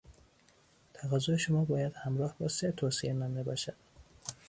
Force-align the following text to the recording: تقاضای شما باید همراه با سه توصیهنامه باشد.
تقاضای 0.93 1.37
شما 1.37 1.65
باید 1.65 1.93
همراه 1.95 2.35
با 2.39 2.47
سه 2.47 2.71
توصیهنامه 2.71 3.43
باشد. 3.43 3.75